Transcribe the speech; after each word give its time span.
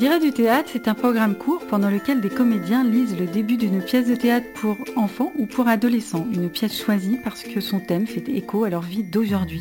Dirait 0.00 0.18
du 0.18 0.32
théâtre, 0.32 0.70
c'est 0.72 0.88
un 0.88 0.94
programme 0.94 1.36
court 1.36 1.66
pendant 1.66 1.90
lequel 1.90 2.22
des 2.22 2.30
comédiens 2.30 2.84
lisent 2.84 3.18
le 3.18 3.26
début 3.26 3.58
d'une 3.58 3.84
pièce 3.84 4.08
de 4.08 4.14
théâtre 4.14 4.46
pour 4.54 4.78
enfants 4.96 5.30
ou 5.36 5.44
pour 5.44 5.68
adolescents, 5.68 6.26
une 6.32 6.48
pièce 6.48 6.82
choisie 6.82 7.18
parce 7.22 7.42
que 7.42 7.60
son 7.60 7.80
thème 7.80 8.06
fait 8.06 8.26
écho 8.30 8.64
à 8.64 8.70
leur 8.70 8.80
vie 8.80 9.04
d'aujourd'hui. 9.04 9.60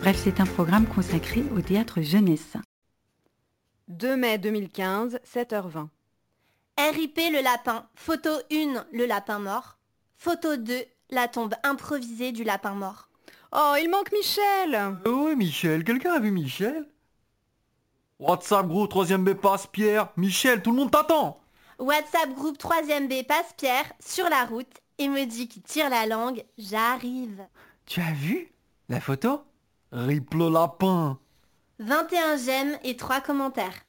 Bref, 0.00 0.20
c'est 0.24 0.40
un 0.40 0.46
programme 0.46 0.84
consacré 0.84 1.44
au 1.56 1.60
théâtre 1.60 2.00
jeunesse. 2.00 2.56
2 3.86 4.16
mai 4.16 4.38
2015, 4.38 5.20
7h20. 5.24 5.86
RIP 6.76 7.16
le 7.32 7.40
lapin. 7.40 7.86
Photo 7.94 8.30
1, 8.50 8.84
le 8.90 9.06
lapin 9.06 9.38
mort. 9.38 9.78
Photo 10.16 10.56
2, 10.56 10.74
la 11.10 11.28
tombe 11.28 11.54
improvisée 11.62 12.32
du 12.32 12.42
lapin 12.42 12.74
mort. 12.74 13.10
Oh, 13.52 13.74
il 13.80 13.88
manque 13.88 14.10
Michel 14.10 14.96
Oui, 15.06 15.36
Michel, 15.36 15.84
quelqu'un 15.84 16.14
a 16.14 16.18
vu 16.18 16.32
Michel? 16.32 16.84
WhatsApp 18.18 18.66
groupe 18.66 18.92
3ème 18.92 19.22
B 19.22 19.34
passe 19.34 19.68
Pierre, 19.68 20.08
Michel, 20.16 20.60
tout 20.60 20.72
le 20.72 20.78
monde 20.78 20.90
t'attend 20.90 21.38
WhatsApp 21.78 22.34
groupe 22.34 22.58
3ème 22.58 23.06
B 23.06 23.24
passe 23.24 23.54
Pierre, 23.56 23.84
sur 24.04 24.28
la 24.28 24.44
route, 24.44 24.66
et 24.98 25.08
me 25.08 25.24
dit 25.24 25.46
qui 25.46 25.60
tire 25.60 25.88
la 25.88 26.04
langue, 26.06 26.44
j'arrive. 26.58 27.46
Tu 27.86 28.00
as 28.00 28.12
vu 28.12 28.52
la 28.88 29.00
photo? 29.00 29.42
Rip 29.92 30.34
le 30.34 30.50
lapin 30.50 31.16
21 31.78 32.36
j'aime 32.44 32.76
et 32.82 32.96
3 32.96 33.20
commentaires. 33.20 33.84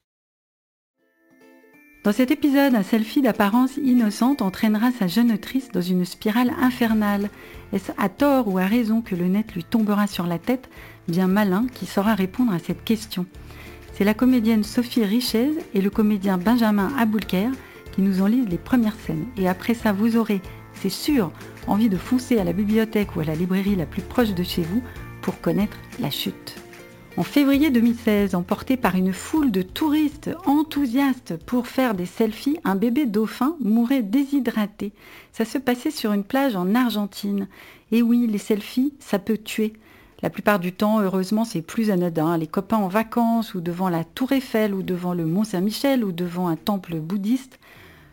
Dans 2.03 2.13
cet 2.13 2.29
épisode, 2.29 2.75
un 2.75 2.83
selfie 2.83 3.23
d'apparence 3.23 3.77
innocente 3.77 4.43
entraînera 4.43 4.91
sa 4.91 5.07
jeune 5.07 5.31
autrice 5.31 5.69
dans 5.69 5.81
une 5.81 6.05
spirale 6.05 6.53
infernale. 6.61 7.31
Est-ce 7.73 7.91
à 7.97 8.09
tort 8.09 8.47
ou 8.47 8.59
à 8.59 8.65
raison 8.65 9.01
que 9.01 9.15
le 9.15 9.25
net 9.25 9.53
lui 9.55 9.63
tombera 9.63 10.05
sur 10.05 10.27
la 10.27 10.37
tête? 10.37 10.69
Bien 11.07 11.27
malin 11.27 11.65
qui 11.73 11.87
saura 11.87 12.13
répondre 12.13 12.53
à 12.53 12.59
cette 12.59 12.83
question. 12.83 13.25
C'est 13.99 14.05
la 14.05 14.13
comédienne 14.13 14.63
Sophie 14.63 15.03
Richez 15.03 15.51
et 15.73 15.81
le 15.81 15.89
comédien 15.89 16.37
Benjamin 16.37 16.89
Aboulker 16.97 17.49
qui 17.91 18.01
nous 18.01 18.21
en 18.21 18.27
lisent 18.27 18.47
les 18.47 18.57
premières 18.57 18.95
scènes. 18.95 19.25
Et 19.35 19.49
après 19.49 19.73
ça, 19.73 19.91
vous 19.91 20.15
aurez, 20.15 20.41
c'est 20.73 20.87
sûr, 20.87 21.33
envie 21.67 21.89
de 21.89 21.97
foncer 21.97 22.39
à 22.39 22.45
la 22.45 22.53
bibliothèque 22.53 23.17
ou 23.17 23.19
à 23.19 23.25
la 23.25 23.35
librairie 23.35 23.75
la 23.75 23.85
plus 23.85 24.01
proche 24.01 24.33
de 24.33 24.41
chez 24.41 24.61
vous 24.61 24.81
pour 25.21 25.41
connaître 25.41 25.75
la 25.99 26.09
chute. 26.09 26.55
En 27.17 27.23
février 27.23 27.71
2016, 27.71 28.35
emporté 28.35 28.77
par 28.77 28.95
une 28.95 29.11
foule 29.11 29.51
de 29.51 29.63
touristes 29.63 30.29
enthousiastes 30.45 31.35
pour 31.35 31.67
faire 31.67 31.93
des 31.93 32.05
selfies, 32.05 32.57
un 32.63 32.75
bébé 32.75 33.05
dauphin 33.05 33.57
mourait 33.59 34.01
déshydraté. 34.01 34.93
Ça 35.33 35.43
se 35.43 35.57
passait 35.57 35.91
sur 35.91 36.13
une 36.13 36.23
plage 36.23 36.55
en 36.55 36.73
Argentine. 36.73 37.49
Et 37.91 38.01
oui, 38.01 38.27
les 38.27 38.37
selfies, 38.37 38.93
ça 39.01 39.19
peut 39.19 39.37
tuer. 39.37 39.73
La 40.21 40.29
plupart 40.29 40.59
du 40.59 40.73
temps, 40.73 40.99
heureusement, 40.99 41.45
c'est 41.45 41.61
plus 41.61 41.91
anodin. 41.91 42.37
Les 42.37 42.47
copains 42.47 42.77
en 42.77 42.89
vacances, 42.89 43.53
ou 43.53 43.61
devant 43.61 43.89
la 43.89 44.03
tour 44.03 44.31
Eiffel, 44.33 44.73
ou 44.73 44.83
devant 44.83 45.13
le 45.13 45.25
Mont 45.25 45.45
Saint-Michel, 45.45 46.03
ou 46.03 46.11
devant 46.11 46.47
un 46.47 46.57
temple 46.57 46.99
bouddhiste. 46.99 47.59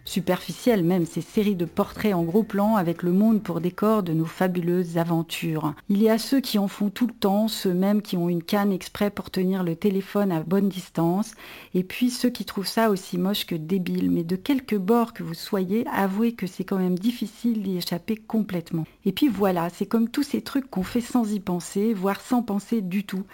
Superficielles 0.07 0.85
même, 0.85 1.05
ces 1.05 1.21
séries 1.21 1.57
de 1.57 1.65
portraits 1.65 2.15
en 2.15 2.23
gros 2.23 2.45
plan 2.45 2.77
avec 2.77 3.03
le 3.03 3.11
monde 3.11 3.43
pour 3.43 3.61
décor 3.61 4.05
de 4.05 4.12
nos 4.12 4.25
fabuleuses 4.25 4.99
aventures. 4.99 5.75
Il 5.89 6.01
y 6.01 6.09
a 6.09 6.17
ceux 6.17 6.41
qui 6.41 6.61
en 6.61 6.69
font 6.69 6.91
tout 6.91 7.09
le 7.09 7.12
temps, 7.12 7.49
ceux 7.49 7.75
même 7.75 8.01
qui 8.01 8.17
ont 8.17 8.29
une 8.29 8.45
canne 8.45 8.73
exprès 8.73 9.11
pour 9.11 9.33
tenir 9.33 9.65
le 9.65 9.75
téléphone 9.75 10.31
à 10.31 10.45
bonne 10.45 10.69
distance, 10.69 11.34
et 11.75 11.83
puis 11.83 12.11
ceux 12.11 12.31
qui 12.31 12.45
trouvent 12.45 12.69
ça 12.69 12.89
aussi 12.89 13.19
moche 13.19 13.47
que 13.47 13.57
débile. 13.57 14.12
Mais 14.12 14.23
de 14.23 14.37
quelque 14.37 14.77
bord 14.77 15.12
que 15.12 15.25
vous 15.25 15.34
soyez, 15.34 15.84
avouez 15.93 16.33
que 16.33 16.47
c'est 16.47 16.65
quand 16.65 16.79
même 16.79 16.99
difficile 16.99 17.65
d'y 17.65 17.77
échapper 17.77 18.15
complètement. 18.15 18.84
Et 19.05 19.12
puis 19.12 19.27
voilà, 19.27 19.71
c'est 19.71 19.87
comme 19.87 20.09
tous 20.09 20.23
ces 20.23 20.41
trucs 20.41 20.71
qu'on 20.71 20.84
fait 20.84 21.01
sans 21.01 21.33
y 21.33 21.41
penser, 21.41 21.95
voire 21.95 22.21
sans 22.21 22.45
penser 22.45 22.81
du 22.81 23.05
tout. 23.05 23.25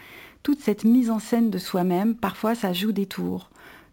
Toute 0.42 0.60
cette 0.60 0.84
mise 0.84 1.10
en 1.10 1.18
scène 1.18 1.50
de 1.50 1.58
soi-même, 1.58 2.16
parfois 2.16 2.54
ça 2.54 2.72
joue 2.72 2.92
des 2.92 3.06
tours 3.06 3.51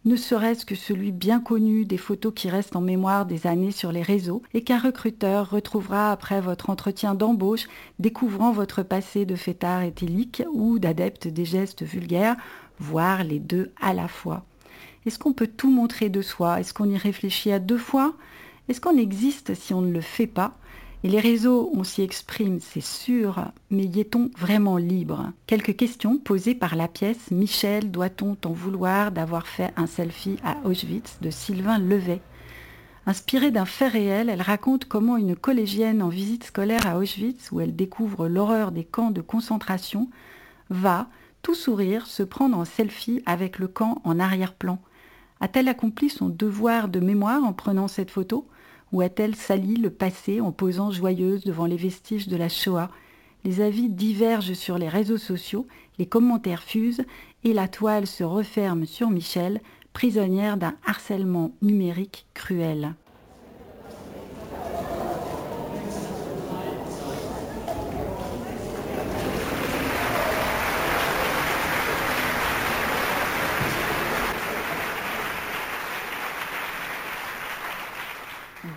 ne 0.10 0.16
serait-ce 0.16 0.66
que 0.66 0.74
celui 0.74 1.12
bien 1.12 1.40
connu 1.40 1.86
des 1.86 2.00
photos 2.00 2.34
qui 2.36 2.50
restent 2.50 2.76
en 2.76 2.82
mémoire 2.82 3.28
des 3.28 3.46
années 3.46 3.70
sur 3.70 3.92
les 3.92 4.02
réseaux 4.02 4.42
et 4.56 4.64
qu'un 4.64 4.80
recruteur 4.80 5.52
retrouvera 5.52 6.12
après 6.12 6.42
votre 6.42 6.72
entretien 6.72 7.14
d'embauche, 7.14 7.68
découvrant 8.00 8.52
votre 8.52 8.82
passé 8.82 9.26
de 9.26 9.36
fêtard 9.36 9.84
éthylique 9.84 10.42
ou 10.52 10.80
d'adepte 10.80 11.28
des 11.28 11.46
gestes 11.46 11.84
vulgaires, 11.84 12.38
voire 12.80 13.24
les 13.24 13.38
deux 13.38 13.72
à 13.80 13.94
la 13.94 14.08
fois. 14.08 14.46
Est-ce 15.06 15.20
qu'on 15.20 15.34
peut 15.34 15.46
tout 15.46 15.70
montrer 15.70 16.10
de 16.10 16.24
soi? 16.24 16.60
Est-ce 16.60 16.74
qu'on 16.74 16.90
y 16.90 16.98
réfléchit 16.98 17.52
à 17.52 17.60
deux 17.60 17.78
fois? 17.78 18.16
Est-ce 18.68 18.82
qu'on 18.82 18.98
existe 18.98 19.54
si 19.54 19.76
on 19.76 19.82
ne 19.82 19.94
le 19.94 20.02
fait 20.02 20.26
pas? 20.26 20.58
Et 21.04 21.08
les 21.08 21.20
réseaux, 21.20 21.72
on 21.74 21.86
s'y 21.86 22.02
exprime, 22.02 22.60
c'est 22.60 22.84
sûr, 22.84 23.46
mais 23.70 23.86
y 23.86 24.02
est-on 24.02 24.32
vraiment 24.38 24.76
libre? 24.76 25.32
Quelques 25.48 25.78
questions 25.78 26.18
posées 26.18 26.56
par 26.56 26.76
la 26.76 26.90
pièce. 26.90 27.32
Michel, 27.32 27.90
doit-on 27.90 28.36
t'en 28.36 28.52
vouloir 28.52 29.12
d'avoir 29.12 29.48
fait 29.48 29.72
un 29.78 29.88
selfie 29.88 30.38
à 30.44 30.58
Auschwitz 30.66 31.20
de 31.22 31.30
Sylvain 31.30 31.80
Levet? 31.80 32.22
Inspirée 33.06 33.50
d'un 33.50 33.66
fait 33.66 33.88
réel, 33.88 34.30
elle 34.30 34.42
raconte 34.42 34.86
comment 34.86 35.16
une 35.16 35.38
collégienne 35.38 36.02
en 36.02 36.10
visite 36.10 36.44
scolaire 36.44 36.86
à 36.86 36.98
Auschwitz, 36.98 37.50
où 37.52 37.62
elle 37.62 37.76
découvre 37.76 38.28
l'horreur 38.28 38.72
des 38.74 38.84
camps 38.84 39.12
de 39.12 39.22
concentration, 39.22 40.10
va, 40.70 41.08
tout 41.42 41.56
sourire, 41.56 42.08
se 42.08 42.24
prendre 42.24 42.58
en 42.58 42.66
selfie 42.66 43.24
avec 43.26 43.58
le 43.58 43.70
camp 43.70 44.02
en 44.04 44.20
arrière-plan. 44.20 44.80
A-t-elle 45.40 45.70
accompli 45.70 46.10
son 46.10 46.28
devoir 46.28 46.90
de 46.90 47.00
mémoire 47.00 47.44
en 47.46 47.54
prenant 47.54 47.88
cette 47.88 48.12
photo? 48.12 48.46
Ou 48.92 49.02
a-t-elle 49.02 49.36
sali 49.36 49.76
le 49.76 49.90
passé 49.90 50.42
en 50.42 50.52
posant 50.52 50.92
joyeuse 50.92 51.44
devant 51.44 51.66
les 51.66 51.78
vestiges 51.78 52.28
de 52.28 52.38
la 52.38 52.50
Shoah? 52.50 52.90
Les 53.46 53.62
avis 53.62 53.90
divergent 53.90 54.54
sur 54.54 54.78
les 54.78 54.90
réseaux 54.90 55.18
sociaux, 55.18 55.68
les 55.98 56.06
commentaires 56.06 56.64
fusent 56.64 57.06
et 57.44 57.54
la 57.54 57.68
toile 57.68 58.08
se 58.08 58.24
referme 58.24 58.86
sur 58.86 59.10
Michel, 59.10 59.62
prisonnière 59.94 60.58
d'un 60.58 60.76
harcèlement 60.86 61.52
numérique 61.62 62.26
cruel. 62.34 62.96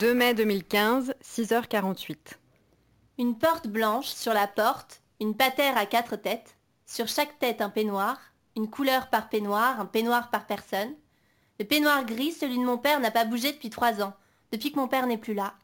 2 0.03 0.15
mai 0.15 0.35
2015, 0.35 1.15
6h48. 1.23 2.17
Une 3.19 3.39
porte 3.39 3.69
blanche 3.69 4.09
sur 4.09 4.35
la 4.35 4.49
porte, 4.49 5.01
une 5.21 5.37
patère 5.37 5.77
à 5.77 5.87
quatre 5.87 6.17
têtes, 6.17 6.57
sur 6.87 7.07
chaque 7.07 7.39
tête 7.39 7.61
un 7.61 7.69
peignoir, 7.69 8.19
une 8.57 8.69
couleur 8.69 9.11
par 9.11 9.29
peignoir, 9.29 9.79
un 9.79 9.87
peignoir 9.87 10.31
par 10.31 10.49
personne. 10.49 10.93
Le 11.61 11.65
peignoir 11.67 12.05
gris, 12.05 12.33
celui 12.33 12.59
de 12.59 12.65
mon 12.65 12.79
père, 12.79 12.99
n'a 12.99 13.13
pas 13.13 13.25
bougé 13.25 13.53
depuis 13.53 13.71
trois 13.71 14.03
ans, 14.03 14.13
depuis 14.51 14.73
que 14.73 14.77
mon 14.81 14.89
père 14.89 15.07
n'est 15.07 15.19
plus 15.19 15.35
là. 15.35 15.55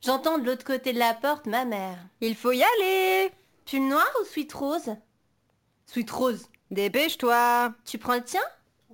J'entends 0.00 0.38
de 0.38 0.46
l'autre 0.46 0.64
côté 0.64 0.94
de 0.94 0.98
la 0.98 1.12
porte 1.12 1.44
ma 1.44 1.66
mère. 1.66 1.98
Il 2.22 2.36
faut 2.36 2.52
y 2.52 2.62
aller 2.62 3.30
Pull 3.66 3.86
noir 3.86 4.10
ou 4.22 4.24
sweet 4.24 4.50
rose? 4.54 4.96
Sweet 5.84 6.10
rose. 6.10 6.48
Dépêche-toi. 6.70 7.74
Tu 7.84 7.98
prends 7.98 8.14
le 8.14 8.24
tien? 8.24 8.40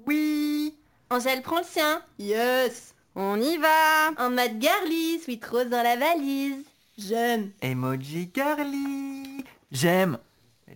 Oui. 0.05 0.77
Angèle 1.11 1.43
prend 1.43 1.59
le 1.59 1.65
sien. 1.65 2.03
Yes. 2.19 2.94
On 3.17 3.41
y 3.41 3.57
va 3.59 4.11
En 4.19 4.31
mode 4.31 4.61
girly, 4.61 5.21
sweet 5.21 5.45
rose 5.47 5.69
dans 5.69 5.83
la 5.83 5.97
valise. 5.97 6.65
J'aime. 6.99 7.51
Emoji 7.63 8.31
girly 8.35 9.45
J'aime 9.71 10.19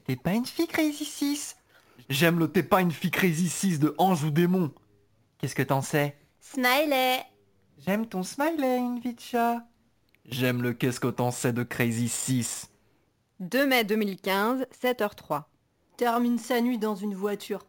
T'es 0.06 0.16
pas 0.16 0.34
une 0.34 0.47
fille 0.47 0.66
Crazy 0.69 1.04
6 1.04 1.56
J'aime 2.09 2.38
le 2.38 2.50
T'es 2.50 2.62
pas 2.62 2.81
une 2.81 2.93
fille 2.93 3.10
Crazy 3.10 3.49
6 3.49 3.81
de 3.81 3.94
Ange 3.99 4.25
ou 4.25 4.31
Démon. 4.31 4.72
Qu'est-ce 5.38 5.54
que 5.54 5.62
t'en 5.62 5.82
sais? 5.82 6.16
Smiley. 6.41 7.22
J'aime 7.84 8.06
ton 8.06 8.22
smiley, 8.22 8.78
Invitcha. 8.78 9.65
J'aime 10.25 10.62
le 10.62 10.72
Qu'est-ce 10.72 11.00
que 11.00 11.09
t'en 11.09 11.31
sais 11.31 11.53
de 11.53 11.62
Crazy 11.62 12.09
6. 12.09 12.69
2 13.41 13.66
mai 13.66 13.84
2015, 13.84 14.66
7h03. 14.82 15.44
Termine 15.97 16.38
sa 16.38 16.60
nuit 16.60 16.78
dans 16.78 16.94
une 16.97 17.15
voiture. 17.15 17.66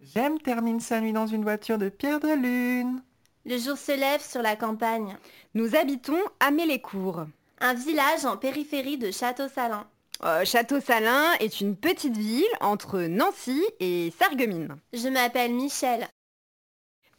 J'aime 0.00 0.38
termine 0.38 0.80
sa 0.80 1.00
nuit 1.00 1.12
dans 1.12 1.26
une 1.26 1.42
voiture 1.42 1.78
de 1.78 1.88
Pierre 1.88 2.20
de 2.20 2.34
Lune. 2.34 3.02
Le 3.46 3.58
jour 3.58 3.76
se 3.76 3.92
lève 3.92 4.22
sur 4.26 4.42
la 4.42 4.56
campagne. 4.56 5.16
Nous 5.54 5.76
habitons 5.76 6.18
à 6.40 6.50
Mélécourt. 6.50 7.26
Un 7.60 7.74
village 7.74 8.24
en 8.24 8.36
périphérie 8.36 8.96
de 8.98 9.10
Château-Salin. 9.10 9.86
Euh, 10.22 10.44
Château-Salin 10.44 11.32
est 11.40 11.60
une 11.60 11.76
petite 11.76 12.16
ville 12.16 12.44
entre 12.60 13.00
Nancy 13.00 13.62
et 13.80 14.12
Sarreguemines. 14.18 14.76
Je 14.92 15.08
m'appelle 15.08 15.52
Michel. 15.52 16.06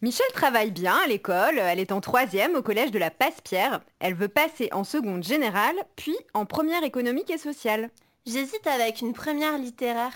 Michel 0.02 0.26
travaille 0.34 0.72
bien 0.72 0.96
à 0.98 1.08
l'école, 1.08 1.58
elle 1.58 1.80
est 1.80 1.92
en 1.92 2.02
troisième 2.02 2.56
au 2.56 2.62
collège 2.62 2.92
de 2.92 3.00
la 3.00 3.12
Passe-Pierre. 3.12 3.82
Elle 4.00 4.14
veut 4.14 4.28
passer 4.28 4.70
en 4.72 4.84
seconde 4.84 5.24
générale, 5.24 5.76
puis 5.96 6.16
en 6.34 6.46
première 6.46 6.84
économique 6.84 7.30
et 7.30 7.38
sociale. 7.38 7.90
J'hésite 8.26 8.68
avec 8.68 9.02
une 9.02 9.14
première 9.14 9.58
littéraire. 9.58 10.14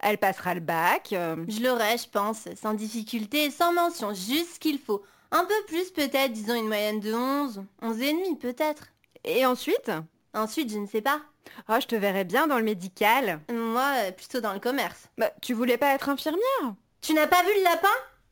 Elle 0.00 0.18
passera 0.18 0.54
le 0.54 0.60
bac. 0.60 1.12
euh, 1.12 1.36
Je 1.48 1.62
l'aurai, 1.62 1.96
je 1.96 2.08
pense, 2.08 2.48
sans 2.60 2.74
difficulté 2.74 3.44
et 3.44 3.50
sans 3.50 3.72
mention, 3.72 4.12
juste 4.14 4.54
ce 4.54 4.58
qu'il 4.60 4.78
faut. 4.78 5.02
Un 5.32 5.44
peu 5.44 5.64
plus 5.66 5.90
peut-être, 5.90 6.32
disons 6.32 6.54
une 6.54 6.66
moyenne 6.66 7.00
de 7.00 7.14
11, 7.14 7.62
11 7.82 8.00
et 8.00 8.12
demi 8.12 8.36
peut-être. 8.36 8.88
Et 9.24 9.46
ensuite? 9.46 9.90
Ensuite, 10.34 10.72
je 10.72 10.78
ne 10.78 10.86
sais 10.86 11.02
pas. 11.02 11.20
Oh, 11.68 11.76
je 11.80 11.86
te 11.86 11.94
verrais 11.94 12.24
bien 12.24 12.46
dans 12.46 12.58
le 12.58 12.64
médical. 12.64 13.40
Moi, 13.52 13.86
euh, 13.96 14.12
plutôt 14.12 14.40
dans 14.40 14.52
le 14.52 14.60
commerce. 14.60 15.08
Bah, 15.18 15.30
tu 15.40 15.54
voulais 15.54 15.78
pas 15.78 15.94
être 15.94 16.08
infirmière? 16.08 16.74
Tu 17.00 17.14
n'as 17.14 17.26
pas 17.26 17.42
vu 17.42 17.50
le 17.56 17.64
lapin? 17.64 17.88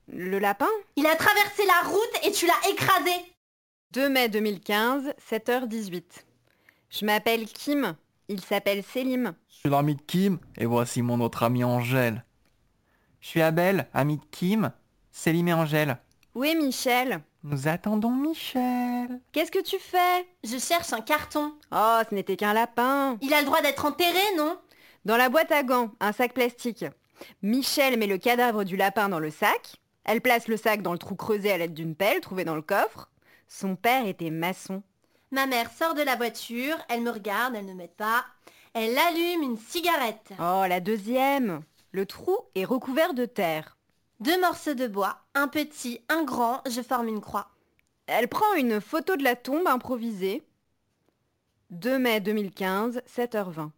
Le 0.09 0.39
lapin? 0.39 0.69
Il 0.97 1.07
a 1.07 1.17
traversé 1.17 1.63
la 1.67 1.89
route 1.89 2.25
et 2.25 2.33
tu 2.33 2.47
l'as 2.47 2.71
écrasé 2.71 3.13
2 3.93 4.09
mai 4.09 4.29
2015, 4.29 5.15
7h18. 5.31 6.03
Je 6.91 7.05
m'appelle 7.05 7.47
Kim, 7.47 7.95
il 8.29 8.41
s'appelle 8.41 8.83
Selim. 8.83 9.35
Je 9.49 9.57
suis 9.57 9.69
l'ami 9.71 9.95
de 9.95 10.03
Kim, 10.03 10.39
et 10.57 10.67
voici 10.67 11.03
mon 11.03 11.21
autre 11.21 11.43
ami 11.43 11.65
Angèle. 11.65 12.25
Je 13.21 13.29
suis 13.29 13.43
Abel, 13.43 13.89
ami 13.95 14.19
de 14.19 14.25
Kim, 14.31 14.73
Célim 15.11 15.49
et 15.49 15.53
Angèle. 15.55 15.99
Où 16.39 16.45
est 16.45 16.55
Michel 16.55 17.21
Nous 17.43 17.67
attendons 17.67 18.13
Michel. 18.13 19.21
Qu'est-ce 19.33 19.51
que 19.51 19.61
tu 19.61 19.77
fais? 19.81 20.25
Je 20.45 20.57
cherche 20.57 20.93
un 20.93 21.01
carton. 21.01 21.53
Oh, 21.73 21.99
ce 22.09 22.15
n'était 22.15 22.37
qu'un 22.37 22.53
lapin. 22.53 23.19
Il 23.23 23.35
a 23.35 23.41
le 23.41 23.47
droit 23.47 23.61
d'être 23.61 23.85
enterré, 23.85 24.23
non? 24.37 24.57
Dans 25.05 25.17
la 25.17 25.31
boîte 25.31 25.51
à 25.51 25.65
gants, 25.65 25.91
un 25.99 26.13
sac 26.13 26.35
plastique. 26.35 26.85
Michel 27.43 27.99
met 27.99 28.07
le 28.07 28.19
cadavre 28.19 28.63
du 28.63 28.77
lapin 28.77 29.09
dans 29.09 29.19
le 29.19 29.31
sac. 29.31 29.81
Elle 30.05 30.21
place 30.21 30.47
le 30.47 30.57
sac 30.57 30.81
dans 30.81 30.93
le 30.93 30.99
trou 31.01 31.17
creusé 31.17 31.51
à 31.51 31.59
l'aide 31.59 31.75
d'une 31.75 31.97
pelle 31.97 32.21
trouvée 32.21 32.45
dans 32.45 32.55
le 32.55 32.63
coffre. 32.63 33.11
Son 33.49 33.75
père 33.75 34.07
était 34.07 34.31
maçon. 34.31 34.85
Ma 35.33 35.47
mère 35.47 35.73
sort 35.73 35.95
de 35.95 36.03
la 36.03 36.15
voiture, 36.15 36.77
elle 36.89 37.01
me 37.03 37.11
regarde, 37.11 37.57
elle 37.57 37.67
ne 37.67 37.75
m'aide 37.75 37.97
pas. 37.97 38.25
Elle 38.75 38.97
allume 38.97 39.43
une 39.43 39.59
cigarette. 39.59 40.31
Oh, 40.39 40.63
la 40.69 40.79
deuxième 40.79 41.63
Le 41.91 42.07
trou 42.07 42.39
est 42.55 42.65
recouvert 42.65 43.13
de 43.13 43.25
terre. 43.25 43.77
Deux 44.21 44.41
morceaux 44.41 44.75
de 44.75 44.89
bois, 44.89 45.21
un 45.35 45.47
petit, 45.47 46.01
un 46.09 46.25
grand, 46.25 46.61
je 46.69 46.83
forme 46.83 47.07
une 47.07 47.21
croix. 47.21 47.51
Elle 48.09 48.27
prend 48.27 48.55
une 48.55 48.81
photo 48.81 49.15
de 49.17 49.23
la 49.23 49.37
tombe 49.37 49.69
improvisée. 49.69 50.43
2 51.71 51.99
mai 51.99 52.21
2015, 52.21 53.03
7h20. 53.07 53.71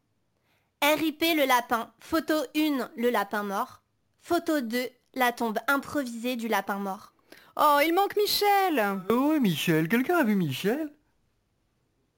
RIP 0.82 1.20
le 1.37 1.46
lapin. 1.46 1.92
Photo 1.98 2.34
1, 2.56 2.90
le 2.96 3.10
lapin 3.10 3.42
mort. 3.42 3.82
Photo 4.22 4.62
2, 4.62 4.88
la 5.14 5.32
tombe 5.32 5.58
improvisée 5.69 6.37
du 6.37 6.48
lapin 6.48 6.78
mort. 6.78 7.12
Oh, 7.56 7.78
il 7.84 7.92
manque 7.92 8.16
Michel 8.16 9.02
Oh 9.10 9.32
oui, 9.32 9.40
Michel, 9.40 9.88
quelqu'un 9.88 10.19
a 10.19 10.25
vu 10.25 10.37
Michel? 10.37 10.90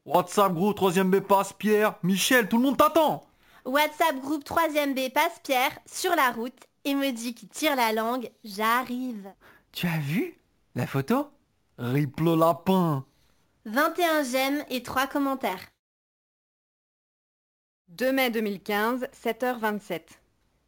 WhatsApp 0.05 0.53
gros, 0.53 0.73
troisième 0.75 1.11
B 1.11 1.19
passe 1.19 1.53
Pierre. 1.53 1.95
Michel, 2.05 2.49
tout 2.49 2.59
le 2.59 2.63
monde 2.63 2.77
t'attend 2.77 3.25
WhatsApp 3.65 4.21
groupe 4.21 4.45
3ème 4.45 4.95
B 4.95 5.13
passe 5.13 5.41
Pierre 5.43 5.77
sur 5.87 6.15
la 6.15 6.31
route 6.31 6.69
et 6.85 6.95
me 6.95 7.11
dit 7.11 7.35
qui 7.35 7.49
tire 7.49 7.77
la 7.77 7.93
langue, 7.93 8.31
j'arrive. 8.45 9.33
Tu 9.73 9.87
as 9.87 9.99
vu 9.99 10.35
la 10.75 10.87
photo? 10.87 11.29
Rip 11.79 12.21
le 12.21 12.37
lapin 12.37 13.05
21 13.65 14.25
j'aime 14.25 14.65
et 14.71 14.83
3 14.83 15.07
commentaires. 15.07 15.67
2 17.89 18.13
mai 18.13 18.31
2015, 18.31 19.07
7h27. 19.13 20.01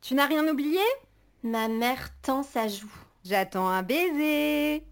Tu 0.00 0.14
n'as 0.14 0.26
rien 0.26 0.46
oublié? 0.46 0.80
Ma 1.42 1.68
mère 1.68 2.10
tend 2.22 2.42
sa 2.42 2.68
joue. 2.68 2.92
J'attends 3.24 3.68
un 3.68 3.82
baiser. 3.82 4.84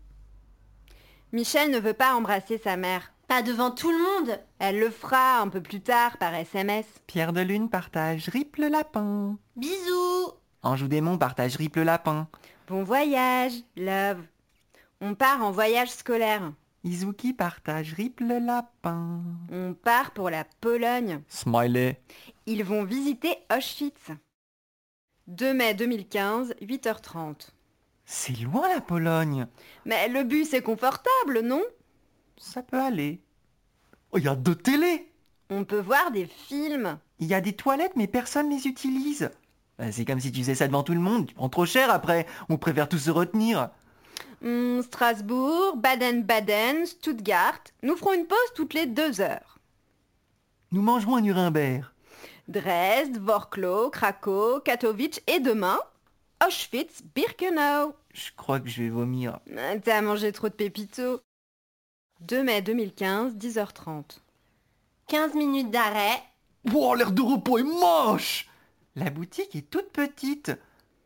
Michel 1.33 1.71
ne 1.71 1.79
veut 1.79 1.95
pas 1.95 2.15
embrasser 2.15 2.59
sa 2.59 2.77
mère. 2.77 3.13
Pas 3.29 3.43
devant 3.43 3.71
tout 3.71 3.91
le 3.91 3.99
monde. 3.99 4.39
Elle 4.59 4.79
le 4.79 4.91
fera 4.91 5.41
un 5.41 5.49
peu 5.49 5.63
plus 5.63 5.81
tard 5.81 6.19
par 6.19 6.35
SMS. 6.35 6.85
Pierre 7.07 7.33
de 7.33 7.41
Lune 7.41 7.71
partage 7.71 8.29
Rip 8.29 8.57
le 8.57 8.69
lapin. 8.69 9.39
Bisous. 9.57 10.12
Anjou 10.63 10.87
Démon 10.87 11.19
partage 11.19 11.57
Rip 11.57 11.75
le 11.77 11.83
lapin. 11.83 12.29
Bon 12.69 12.85
voyage, 12.85 13.53
love. 13.77 14.23
On 15.01 15.15
part 15.15 15.45
en 15.45 15.51
voyage 15.51 15.91
scolaire. 15.91 16.53
Izuki 16.85 17.33
partage 17.33 17.95
Rip 17.95 18.21
le 18.21 18.39
lapin. 18.39 19.23
On 19.51 19.75
part 19.75 20.13
pour 20.13 20.31
la 20.31 20.45
Pologne. 20.61 21.21
Smiley. 21.27 22.01
Ils 22.47 22.63
vont 22.63 22.85
visiter 22.85 23.35
Auschwitz. 23.53 24.13
2 25.27 25.53
mai 25.53 25.75
2015, 25.75 26.55
8h30. 26.61 27.49
C'est 28.05 28.39
loin 28.41 28.69
la 28.69 28.81
Pologne. 28.81 29.49
Mais 29.85 30.09
le 30.09 30.23
bus 30.23 30.55
est 30.55 30.63
confortable, 30.63 31.41
non? 31.43 31.63
Ça 32.37 32.63
peut 32.63 32.81
aller. 32.81 33.21
Oh, 34.13 34.19
il 34.19 34.25
y 34.25 34.29
a 34.29 34.37
deux 34.37 34.57
télés. 34.57 35.11
On 35.51 35.65
peut 35.65 35.81
voir 35.81 36.13
des 36.13 36.27
films. 36.27 36.99
Il 37.19 37.27
y 37.27 37.35
a 37.35 37.41
des 37.41 37.53
toilettes 37.53 37.97
mais 37.97 38.07
personne 38.07 38.51
les 38.51 38.67
utilise. 38.69 39.31
Bah, 39.79 39.91
c'est 39.91 40.05
comme 40.05 40.21
si 40.21 40.31
tu 40.33 40.41
faisais 40.41 40.55
ça 40.55 40.67
devant 40.67 40.83
tout 40.83 40.95
le 40.95 41.01
monde. 41.01 41.27
Tu 41.27 41.35
prends 41.35 41.49
trop 41.49 41.67
cher 41.67 41.91
après. 41.91 42.27
On 42.49 42.57
préfère 42.59 42.89
tous 42.89 42.99
se 42.99 43.11
retenir. 43.11 43.71
Hmm, 44.41 44.83
Strasbourg, 44.83 45.77
Baden-Baden, 45.77 46.87
Stuttgart. 46.87 47.61
Nous 47.83 47.97
ferons 47.97 48.13
une 48.13 48.27
pause 48.27 48.39
toutes 48.55 48.75
les 48.75 48.87
deux 48.87 49.21
heures. 49.21 49.59
Nous 50.73 50.83
mangerons 50.83 51.17
à 51.17 51.21
Nuremberg. 51.21 51.85
Dresde, 52.49 53.19
Vorklo, 53.19 53.91
Krakow, 53.91 54.61
Katowice 54.61 55.21
et 55.27 55.39
demain, 55.39 55.79
Auschwitz, 56.45 57.03
Birkenau. 57.15 57.95
Je 58.13 58.31
crois 58.37 58.59
que 58.59 58.69
je 58.69 58.83
vais 58.83 58.89
vomir. 58.89 59.39
Ah, 59.57 59.79
T'as 59.83 60.01
mangé 60.03 60.33
trop 60.33 60.49
de 60.49 60.55
pépitos. 60.55 61.21
2 62.21 62.43
mai 62.43 62.63
2015, 62.63 63.35
10h30. 63.37 64.19
15 65.09 65.35
minutes 65.35 65.71
d'arrêt. 65.71 66.23
Wow, 66.73 66.95
l'air 66.95 67.13
de 67.13 67.23
repos 67.23 67.59
est 67.59 67.63
moche 67.63 68.49
La 68.95 69.11
boutique 69.11 69.57
est 69.57 69.71
toute 69.71 69.91
petite. 69.91 70.53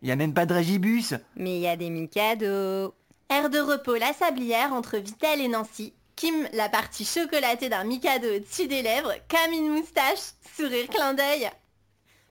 Il 0.03 0.09
y 0.09 0.13
a 0.13 0.17
même 0.17 0.35
pas 0.35 0.47
de 0.47 0.55
régibus. 0.55 1.15
Mais 1.37 1.57
il 1.57 1.61
y 1.61 1.69
a 1.69 1.77
des 1.77 1.91
Mikado. 1.91 2.95
Air 3.29 3.51
de 3.51 3.59
repos 3.59 3.97
la 3.97 4.13
sablière 4.13 4.73
entre 4.73 4.99
Vitel 4.99 5.41
et 5.41 5.49
Nancy. 5.49 5.93
Kim, 6.17 6.49
la 6.53 6.69
partie 6.69 7.05
chocolatée 7.05 7.69
d'un 7.69 7.85
Mikado 7.85 8.27
au-dessus 8.27 8.69
des 8.69 8.83
lèvres, 8.83 9.13
comme 9.29 9.53
une 9.53 9.71
moustache, 9.71 10.33
sourire 10.57 10.89
clin 10.89 11.15
d'œil. 11.15 11.49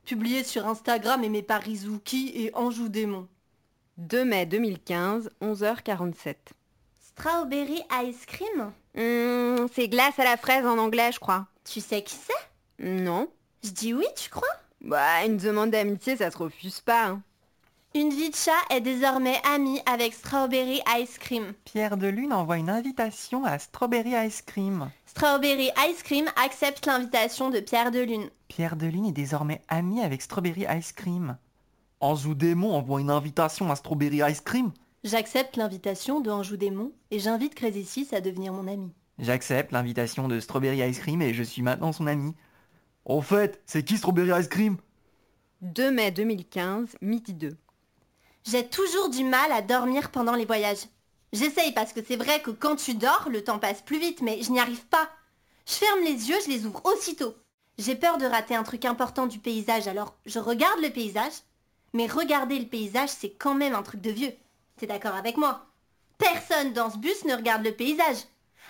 Publié 0.05 0.43
sur 0.43 0.67
Instagram 0.67 1.23
aimé 1.23 1.41
par 1.41 1.61
Rizuki 1.61 2.31
et 2.35 2.51
Anjou 2.55 2.89
Démon. 2.89 3.27
2 3.97 4.25
mai 4.25 4.45
2015, 4.45 5.29
11h47. 5.41 6.35
Strawberry 6.99 7.81
ice 8.03 8.25
cream? 8.25 8.71
Hmm, 8.95 9.67
c'est 9.73 9.87
glace 9.87 10.19
à 10.19 10.23
la 10.23 10.37
fraise 10.37 10.65
en 10.65 10.77
anglais, 10.77 11.11
je 11.13 11.19
crois. 11.19 11.47
Tu 11.63 11.79
sais 11.79 12.03
qui 12.03 12.15
c'est? 12.15 12.85
Non 12.85 13.29
Je 13.63 13.69
dis 13.69 13.93
oui, 13.93 14.05
tu 14.15 14.29
crois? 14.29 14.47
Bah, 14.81 15.25
une 15.25 15.37
demande 15.37 15.71
d'amitié, 15.71 16.15
ça 16.17 16.31
se 16.31 16.37
refuse 16.37 16.79
pas. 16.81 17.05
hein. 17.07 17.21
Une 17.95 18.09
vie 18.09 18.29
de 18.29 18.35
chat 18.35 18.51
est 18.75 18.81
désormais 18.81 19.37
amie 19.49 19.79
avec 19.85 20.13
Strawberry 20.13 20.81
ice 20.99 21.17
cream. 21.17 21.53
Pierre 21.63 21.95
de 21.95 22.07
Lune 22.07 22.33
envoie 22.33 22.57
une 22.57 22.69
invitation 22.69 23.45
à 23.45 23.57
Strawberry 23.57 24.11
Ice 24.27 24.41
Cream. 24.41 24.91
Strawberry 25.05 25.69
ice 25.89 26.03
cream 26.03 26.25
accepte 26.43 26.85
l'invitation 26.87 27.49
de 27.49 27.61
Pierre 27.61 27.91
de 27.91 27.99
Lune. 28.01 28.29
Pierre 28.49 28.75
de 28.75 28.85
Lune 28.87 29.05
est 29.05 29.11
désormais 29.13 29.61
ami 29.69 30.01
avec 30.01 30.21
Strawberry 30.21 30.65
Ice 30.77 30.91
Cream. 30.91 31.37
Anjou 32.01 32.35
Démon 32.35 32.73
envoie 32.75 32.99
une 32.99 33.09
invitation 33.09 33.71
à 33.71 33.77
Strawberry 33.77 34.19
Ice 34.29 34.41
Cream. 34.41 34.73
J'accepte 35.05 35.55
l'invitation 35.55 36.19
de 36.19 36.29
Anjou 36.31 36.57
Démon 36.57 36.91
et 37.11 37.19
j'invite 37.19 37.55
Crazy 37.55 37.85
6 37.85 38.11
à 38.11 38.19
devenir 38.19 38.51
mon 38.51 38.67
ami. 38.67 38.91
J'accepte 39.19 39.71
l'invitation 39.71 40.27
de 40.27 40.41
Strawberry 40.41 40.79
Ice 40.89 40.99
Cream 40.99 41.21
et 41.21 41.33
je 41.33 41.43
suis 41.43 41.61
maintenant 41.61 41.93
son 41.93 42.07
ami. 42.07 42.33
Au 43.05 43.21
fait, 43.21 43.61
c'est 43.67 43.83
qui 43.83 43.97
Strawberry 43.97 44.41
Ice 44.41 44.47
Cream? 44.47 44.77
2 45.61 45.91
mai 45.91 46.09
2015, 46.09 46.97
midi 47.01 47.35
2. 47.35 47.55
J'ai 48.45 48.67
toujours 48.67 49.09
du 49.09 49.23
mal 49.23 49.51
à 49.51 49.61
dormir 49.61 50.09
pendant 50.09 50.33
les 50.33 50.45
voyages. 50.45 50.87
J'essaye 51.31 51.71
parce 51.73 51.93
que 51.93 52.03
c'est 52.03 52.15
vrai 52.15 52.41
que 52.41 52.49
quand 52.49 52.75
tu 52.75 52.95
dors, 52.95 53.27
le 53.29 53.43
temps 53.43 53.59
passe 53.59 53.83
plus 53.83 53.99
vite, 53.99 54.21
mais 54.23 54.41
je 54.41 54.51
n'y 54.51 54.59
arrive 54.59 54.85
pas. 54.87 55.07
Je 55.67 55.73
ferme 55.73 56.01
les 56.03 56.29
yeux, 56.29 56.37
je 56.45 56.49
les 56.49 56.65
ouvre 56.65 56.81
aussitôt. 56.83 57.35
J'ai 57.77 57.95
peur 57.95 58.17
de 58.17 58.25
rater 58.25 58.55
un 58.55 58.63
truc 58.63 58.85
important 58.85 59.27
du 59.27 59.37
paysage, 59.37 59.87
alors 59.87 60.15
je 60.25 60.39
regarde 60.39 60.81
le 60.81 60.89
paysage. 60.89 61.33
Mais 61.93 62.07
regarder 62.07 62.57
le 62.57 62.67
paysage, 62.67 63.09
c'est 63.09 63.31
quand 63.31 63.53
même 63.53 63.75
un 63.75 63.83
truc 63.83 64.01
de 64.01 64.11
vieux. 64.11 64.33
T'es 64.77 64.87
d'accord 64.87 65.15
avec 65.15 65.37
moi? 65.37 65.65
Personne 66.17 66.73
dans 66.73 66.89
ce 66.89 66.97
bus 66.97 67.23
ne 67.25 67.35
regarde 67.35 67.63
le 67.63 67.71
paysage. 67.71 68.17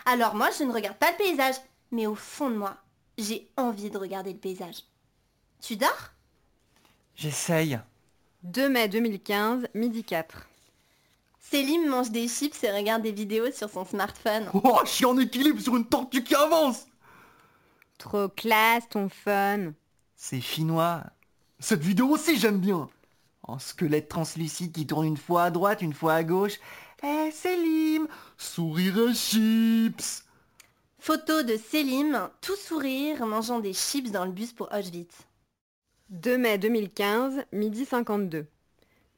Alors 0.05 0.35
moi, 0.35 0.49
je 0.57 0.63
ne 0.65 0.73
regarde 0.73 0.97
pas 0.97 1.11
le 1.11 1.23
paysage. 1.23 1.55
Mais 1.91 2.05
au 2.05 2.15
fond 2.15 2.49
de 2.49 2.55
moi, 2.55 2.77
j'ai 3.17 3.47
envie 3.57 3.89
de 3.89 3.97
regarder 3.97 4.33
le 4.33 4.39
paysage. 4.39 4.83
Tu 5.61 5.75
dors? 5.75 6.11
J'essaye. 7.15 7.79
2 8.43 8.69
mai 8.69 8.87
2015, 8.87 9.67
midi 9.73 10.03
4. 10.03 10.47
Célim 11.39 11.87
mange 11.87 12.11
des 12.11 12.27
chips 12.27 12.63
et 12.63 12.71
regarde 12.71 13.03
des 13.03 13.11
vidéos 13.11 13.51
sur 13.51 13.69
son 13.69 13.85
smartphone. 13.85 14.49
Oh, 14.53 14.79
je 14.83 14.89
suis 14.89 15.05
en 15.05 15.17
équilibre 15.17 15.61
sur 15.61 15.75
une 15.75 15.85
tortue 15.85 16.23
qui 16.23 16.35
avance 16.35 16.87
Trop 17.97 18.27
classe 18.29 18.89
ton 18.89 19.09
fun. 19.09 19.73
C'est 20.15 20.41
chinois. 20.41 21.03
Cette 21.59 21.81
vidéo 21.81 22.09
aussi 22.09 22.37
j'aime 22.37 22.59
bien. 22.59 22.89
En 23.43 23.59
squelette 23.59 24.09
translucide 24.09 24.71
qui 24.71 24.85
tourne 24.87 25.05
une 25.05 25.17
fois 25.17 25.45
à 25.45 25.51
droite, 25.51 25.81
une 25.81 25.93
fois 25.93 26.15
à 26.15 26.23
gauche. 26.23 26.59
Eh, 27.03 27.31
Célim 27.31 28.07
Sourire 28.37 29.09
et 29.09 29.13
chips 29.13 30.24
Photo 31.05 31.43
de 31.43 31.55
Célim, 31.55 32.31
tout 32.41 32.55
sourire, 32.55 33.27
mangeant 33.27 33.59
des 33.59 33.73
chips 33.73 34.09
dans 34.09 34.25
le 34.25 34.31
bus 34.31 34.53
pour 34.53 34.69
Auschwitz. 34.73 35.13
2 36.09 36.35
mai 36.39 36.57
2015, 36.57 37.43
midi 37.51 37.85
52. 37.85 38.47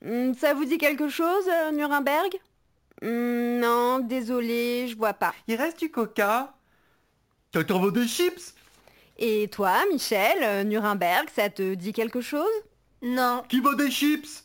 Hmm, 0.04 0.34
ça 0.34 0.54
vous 0.54 0.66
dit 0.66 0.78
quelque 0.78 1.08
chose, 1.08 1.46
euh, 1.48 1.72
Nuremberg? 1.72 2.36
Hmm, 3.02 3.62
Non, 3.62 4.00
désolé, 4.00 4.90
je 4.90 4.98
vois 4.98 5.14
pas. 5.14 5.34
Il 5.48 5.56
reste 5.56 5.80
du 5.80 5.90
coca. 5.90 6.54
Quelqu'un 7.54 7.80
veut 7.80 7.94
des 7.94 8.06
chips? 8.06 8.54
Et 9.18 9.48
toi, 9.48 9.78
Michel, 9.90 10.40
euh, 10.44 10.64
Nuremberg, 10.66 11.30
ça 11.34 11.50
te 11.50 11.74
dit 11.74 11.94
quelque 11.94 12.20
chose? 12.20 12.52
Non, 13.02 13.44
Qui 13.48 13.62
veut 13.62 13.78
des 13.78 13.90
chips? 13.92 14.44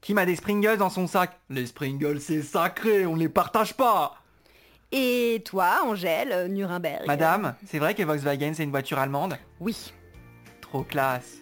Qui 0.00 0.14
m'a 0.14 0.26
des 0.26 0.36
Springles 0.36 0.76
dans 0.76 0.90
son 0.90 1.08
sac? 1.08 1.40
Les 1.50 1.66
Springles, 1.66 2.20
c'est 2.20 2.42
sacré, 2.42 3.04
on 3.04 3.16
les 3.16 3.28
partage 3.28 3.74
pas 3.76 4.16
Et 4.96 5.42
toi, 5.44 5.80
Angèle, 5.84 6.46
Nuremberg 6.52 7.08
Madame, 7.08 7.56
c'est 7.66 7.80
vrai 7.80 7.94
que 7.94 8.04
Volkswagen, 8.04 8.52
c'est 8.54 8.62
une 8.62 8.70
voiture 8.70 9.00
allemande? 9.00 9.36
Oui. 9.58 9.92
Trop 10.60 10.84
classe. 10.84 11.38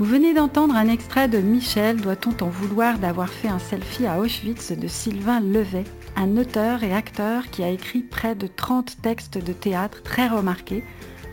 Vous 0.00 0.06
venez 0.06 0.34
d'entendre 0.34 0.74
un 0.74 0.88
extrait 0.88 1.28
de 1.28 1.38
Michel, 1.38 2.00
doit-on 2.00 2.32
t'en 2.32 2.48
vouloir 2.48 2.98
d'avoir 2.98 3.28
fait 3.28 3.46
un 3.46 3.60
selfie 3.60 4.08
à 4.08 4.18
Auschwitz 4.18 4.72
de 4.72 4.88
Sylvain 4.88 5.38
Levet, 5.38 5.84
un 6.16 6.36
auteur 6.36 6.82
et 6.82 6.92
acteur 6.92 7.48
qui 7.50 7.62
a 7.62 7.68
écrit 7.68 8.00
près 8.00 8.34
de 8.34 8.48
30 8.48 9.00
textes 9.00 9.38
de 9.38 9.52
théâtre 9.52 10.02
très 10.02 10.26
remarqués 10.26 10.82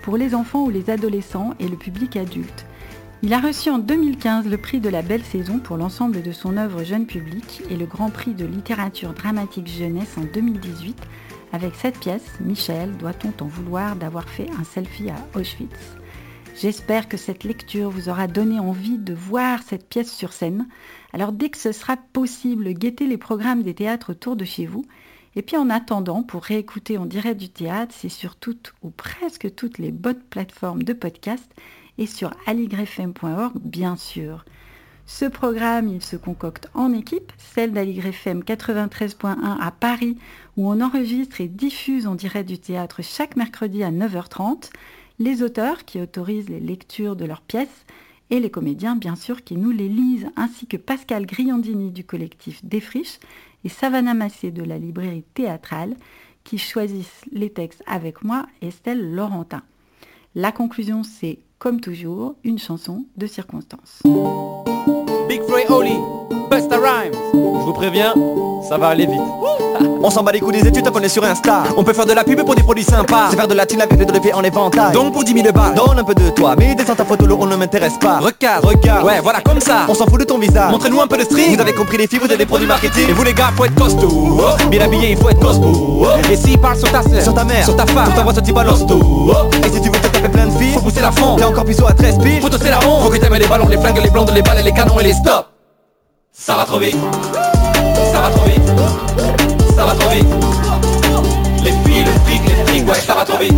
pour 0.03 0.15
les 0.15 0.35
enfants 0.35 0.65
ou 0.65 0.69
les 0.69 0.91
adolescents 0.91 1.55
et 1.59 1.67
le 1.67 1.75
public 1.75 2.17
adulte. 2.17 2.67
Il 3.23 3.33
a 3.33 3.39
reçu 3.39 3.71
en 3.71 3.79
2015 3.79 4.47
le 4.47 4.57
prix 4.57 4.79
de 4.79 4.89
la 4.89 5.01
Belle 5.01 5.23
Saison 5.23 5.57
pour 5.57 5.75
l'ensemble 5.75 6.21
de 6.21 6.31
son 6.31 6.55
œuvre 6.55 6.83
jeune 6.83 7.07
public 7.07 7.63
et 7.71 7.75
le 7.75 7.87
Grand 7.87 8.11
Prix 8.11 8.35
de 8.35 8.45
littérature 8.45 9.13
dramatique 9.13 9.67
jeunesse 9.67 10.19
en 10.19 10.25
2018 10.31 10.95
avec 11.51 11.73
cette 11.73 11.99
pièce, 11.99 12.35
Michel, 12.41 12.95
doit-on 12.97 13.31
t'en 13.31 13.47
vouloir 13.47 13.95
d'avoir 13.95 14.29
fait 14.29 14.47
un 14.59 14.63
selfie 14.63 15.09
à 15.09 15.15
Auschwitz? 15.35 15.97
J'espère 16.55 17.07
que 17.07 17.17
cette 17.17 17.43
lecture 17.43 17.89
vous 17.89 18.07
aura 18.09 18.27
donné 18.27 18.59
envie 18.59 18.99
de 18.99 19.15
voir 19.15 19.63
cette 19.63 19.89
pièce 19.89 20.13
sur 20.13 20.31
scène. 20.31 20.67
Alors 21.11 21.31
dès 21.31 21.49
que 21.49 21.57
ce 21.57 21.71
sera 21.71 21.97
possible, 21.97 22.71
guettez 22.73 23.07
les 23.07 23.17
programmes 23.17 23.63
des 23.63 23.73
théâtres 23.73 24.11
autour 24.11 24.35
de 24.35 24.45
chez 24.45 24.67
vous. 24.67 24.85
Et 25.35 25.41
puis 25.41 25.57
en 25.57 25.71
attendant, 25.71 26.21
pour 26.21 26.43
réécouter 26.43 26.99
en 26.99 27.07
direct 27.07 27.39
du 27.39 27.49
théâtre, 27.49 27.95
c'est 27.97 28.09
sur 28.09 28.35
toutes 28.35 28.73
ou 28.83 28.91
presque 28.91 29.55
toutes 29.55 29.79
les 29.79 29.91
bonnes 29.91 30.21
plateformes 30.29 30.83
de 30.83 30.93
podcast 30.93 31.51
et 31.97 32.07
sur 32.07 32.31
aligrefm.org 32.45 33.53
bien 33.63 33.95
sûr. 33.95 34.45
Ce 35.09 35.23
programme, 35.23 35.87
il 35.87 36.03
se 36.03 36.17
concocte 36.17 36.69
en 36.73 36.91
équipe, 36.91 37.31
celle 37.37 37.71
d'Aligrefm 37.71 38.41
93.1 38.41 39.57
à 39.61 39.71
Paris, 39.71 40.17
où 40.57 40.69
on 40.69 40.81
enregistre 40.81 41.39
et 41.39 41.47
diffuse 41.47 42.07
en 42.07 42.15
direct 42.15 42.49
du 42.49 42.59
théâtre 42.59 43.01
chaque 43.01 43.37
mercredi 43.37 43.83
à 43.83 43.91
9h30 43.91 44.69
les 45.19 45.43
auteurs 45.43 45.85
qui 45.85 46.01
autorisent 46.01 46.49
les 46.49 46.59
lectures 46.59 47.15
de 47.15 47.25
leurs 47.25 47.41
pièces 47.41 47.85
et 48.29 48.39
les 48.39 48.49
comédiens 48.49 48.95
bien 48.95 49.15
sûr 49.15 49.43
qui 49.43 49.55
nous 49.55 49.71
les 49.71 49.87
lisent, 49.87 50.27
ainsi 50.35 50.67
que 50.67 50.77
Pascal 50.77 51.25
Griandini 51.25 51.91
du 51.91 52.03
collectif 52.03 52.63
Défriche 52.63 53.19
et 53.63 53.69
Savannah 53.69 54.13
Massé 54.13 54.51
de 54.51 54.63
la 54.63 54.77
librairie 54.77 55.23
théâtrale 55.33 55.95
qui 56.43 56.57
choisissent 56.57 57.23
les 57.31 57.49
textes 57.49 57.83
avec 57.87 58.23
moi, 58.23 58.45
Estelle 58.61 59.13
Laurentin. 59.13 59.63
La 60.35 60.51
conclusion 60.51 61.03
c'est, 61.03 61.39
comme 61.59 61.81
toujours, 61.81 62.35
une 62.43 62.59
chanson 62.59 63.05
de 63.15 63.25
circonstance. 63.27 64.03
Je 67.67 67.71
vous 67.73 67.77
préviens, 67.77 68.13
ça 68.65 68.77
va 68.77 68.87
aller 68.87 69.05
vite. 69.05 69.19
On 70.01 70.09
s'en 70.09 70.23
bat 70.23 70.31
les 70.31 70.39
coups 70.39 70.53
des 70.53 70.65
études 70.65 70.87
est 70.87 71.09
sur 71.09 71.25
Insta 71.25 71.63
On 71.75 71.83
peut 71.83 71.91
faire 71.91 72.05
de 72.05 72.13
la 72.13 72.23
pub 72.23 72.41
pour 72.45 72.55
des 72.55 72.63
produits 72.63 72.85
sympas. 72.85 73.27
C'est 73.29 73.35
faire 73.35 73.49
de 73.49 73.53
la 73.53 73.65
thune 73.65 73.81
avec 73.81 73.97
de 73.97 74.19
pieds 74.19 74.31
en 74.31 74.41
éventail 74.41 74.93
Donc 74.93 75.11
pour 75.11 75.25
10 75.25 75.33
000 75.33 75.51
balles, 75.51 75.75
Donne 75.75 75.99
un 75.99 76.03
peu 76.05 76.15
de 76.15 76.29
toi, 76.29 76.55
mais 76.57 76.75
descends 76.75 76.95
ta 76.95 77.03
photo, 77.03 77.25
l'eau, 77.25 77.37
on 77.41 77.45
ne 77.45 77.57
m'intéresse 77.57 77.97
pas 77.99 78.19
regarde, 78.19 78.63
Regarde. 78.63 79.05
Ouais, 79.05 79.19
voilà 79.21 79.41
comme 79.41 79.59
ça. 79.59 79.79
On 79.89 79.93
s'en 79.93 80.05
fout 80.05 80.17
de 80.17 80.23
ton 80.23 80.37
visage 80.37 80.71
Montrez-nous 80.71 81.01
un 81.01 81.07
peu 81.07 81.17
de 81.17 81.23
string. 81.23 81.55
Vous 81.55 81.61
avez 81.61 81.73
compris 81.73 81.97
les 81.97 82.07
filles, 82.07 82.19
vous 82.19 82.31
êtes 82.31 82.37
des 82.37 82.45
produits 82.45 82.67
marketing 82.67 83.09
Et 83.09 83.11
vous 83.11 83.23
les 83.23 83.33
gars, 83.33 83.51
faut 83.57 83.65
être 83.65 83.75
costaud. 83.75 84.07
Oh. 84.13 84.69
Bien 84.69 84.85
habillé, 84.85 85.11
il 85.11 85.17
faut 85.17 85.29
être 85.29 85.41
costaud. 85.41 86.03
Oh. 86.03 86.31
Et 86.31 86.37
s'il 86.37 86.57
parle 86.59 86.77
sur 86.77 86.89
ta 86.89 87.01
sœur, 87.01 87.21
Sur 87.21 87.33
ta 87.33 87.43
mère, 87.43 87.65
sur 87.65 87.75
ta 87.75 87.85
femme, 87.85 88.13
t'envoies 88.15 88.33
ce 88.33 88.39
type 88.39 88.57
à 88.57 88.63
l'hosto. 88.63 88.97
Et 89.65 89.69
si 89.69 89.81
tu 89.81 89.89
veux 89.89 89.99
te 89.99 90.07
taper 90.07 90.29
plein 90.29 90.45
de 90.45 90.51
filles, 90.51 90.71
faut 90.71 90.79
pousser 90.79 91.01
la 91.01 91.11
fond. 91.11 91.35
t'es 91.35 91.43
encore 91.43 91.65
plus 91.65 91.77
à 91.85 91.91
13 91.91 92.19
piges 92.19 92.39
Faut 92.41 92.49
tosser 92.49 92.69
la 92.69 92.79
honte. 92.87 93.03
Faut 93.03 93.09
que 93.09 93.17
t'aimes 93.17 93.33
les 93.33 93.45
ballons, 93.45 93.67
les 93.67 93.77
flingues, 93.77 94.01
les 94.01 94.09
blondes, 94.09 94.31
les 94.33 94.41
balles, 94.41 94.63
les 94.63 94.71
canons 94.71 94.97
et 95.01 95.03
les 95.03 95.13
stops. 95.13 95.49
Ça 96.31 96.55
va 96.55 96.65
trop 96.65 96.79
vite. 96.79 96.95
Ça 98.11 98.21
va 98.21 98.29
trop 98.29 98.45
vite. 98.45 98.71
Ça 99.75 99.85
va 99.85 99.93
trop 99.93 100.09
vite. 100.09 100.27
Les 101.63 101.71
filles, 101.71 102.05
le 102.05 102.11
fric, 102.25 102.41
les 102.47 102.55
frics, 102.65 102.87
ouais, 102.87 102.95
ça 102.95 103.13
va 103.15 103.25
trop 103.25 103.37
vite. 103.37 103.53